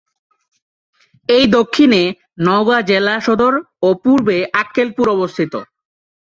এই 1.29 1.45
দক্ষিণে 1.55 2.01
নওগাঁ 2.45 2.81
জেলা 2.89 3.15
সদর 3.19 3.53
ও 3.81 3.89
পূর্বে 4.03 4.37
আক্কেলপুর 4.61 5.07
অবস্থিত। 5.09 5.53